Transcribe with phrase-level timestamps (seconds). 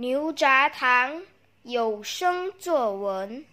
[0.00, 1.22] 牛轧糖
[1.64, 3.44] 有声作文。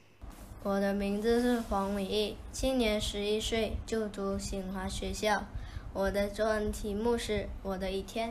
[0.62, 5.44] 我的名字是黄伟毅，今年十一岁，就读新华学校。
[5.92, 8.30] 我的作文题目是《我的一天》。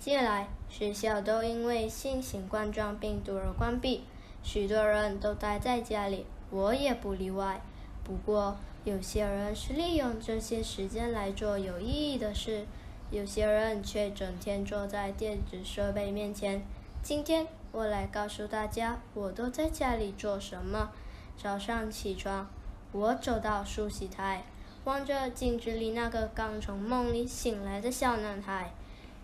[0.00, 4.02] 近来，学校都因为新型冠状病毒而关闭，
[4.42, 7.62] 许多人都待在家里，我也不例外。
[8.02, 12.66] 不过，有些人是利用这些时间来做有意义的事，
[13.12, 16.60] 有些人却整天坐在电子设备面前。
[17.02, 20.92] 今天，我来告诉大家，我都在家里做什么。
[21.36, 22.48] 早上起床，
[22.92, 24.44] 我走到梳洗台，
[24.84, 28.72] 望着镜子里那个刚从梦里醒来的小男孩。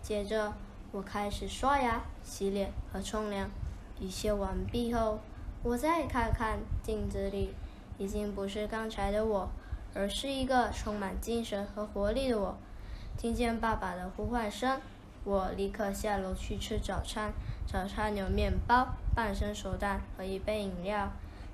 [0.01, 0.53] 接着，
[0.91, 3.49] 我开始刷牙、洗脸和冲凉。
[3.97, 5.19] 一切完毕后，
[5.63, 7.53] 我再看看镜子里，
[7.97, 9.49] 已经不是刚才的我，
[9.93, 12.57] 而是一个充满精神和活力的我。
[13.17, 14.81] 听见爸爸的呼唤声，
[15.23, 17.33] 我立刻下楼去吃早餐。
[17.65, 21.11] 早餐有面包、半生熟蛋和一杯饮料。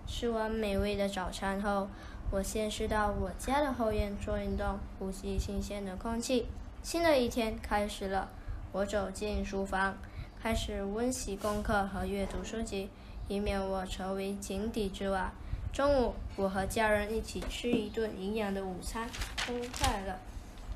[0.08, 1.90] 吃完美味的早餐后，
[2.32, 6.48] 我先是到我家的后院做运动，呼吸新鲜的空气。
[6.84, 8.30] 新的一天开始了，
[8.72, 9.98] 我走进书房，
[10.40, 12.90] 开始温习功课和阅读书籍，
[13.28, 15.34] 以免我成为井底之蛙。
[15.74, 19.10] 中午，我和家人一起吃一顿营养的午餐，
[19.46, 20.16] 真快乐。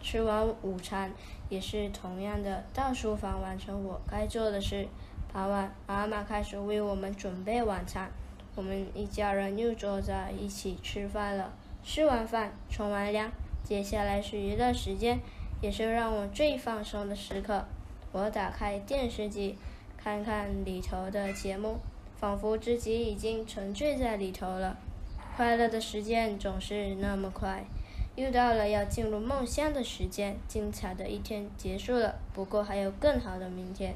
[0.01, 1.11] 吃完午餐，
[1.49, 4.87] 也是同样的到书房完成我该做的事。
[5.31, 8.09] 傍晚，妈妈开始为我们准备晚餐。
[8.55, 11.53] 我们一家人又坐在一起吃饭了。
[11.83, 13.31] 吃完饭，冲完凉，
[13.63, 15.19] 接下来是娱乐时间，
[15.61, 17.65] 也是让我最放松的时刻。
[18.11, 19.55] 我打开电视机，
[19.97, 21.77] 看看里头的节目，
[22.19, 24.77] 仿佛自己已经沉醉在里头了。
[25.37, 27.63] 快乐的时间总是那么快，
[28.19, 30.35] 又到了要进入梦乡的时间。
[30.45, 33.95] 精彩的一天结束了，不过还有更好的明天。